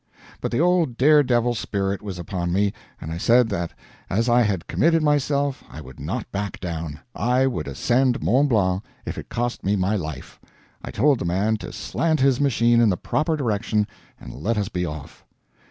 [0.41, 3.71] But the old daredevil spirit was upon me, and I said that
[4.09, 8.81] as I had committed myself I would not back down; I would ascend Mont Blanc
[9.05, 10.39] if it cost me my life.
[10.83, 13.85] I told the man to slant his machine in the proper direction
[14.19, 15.23] and let us be off.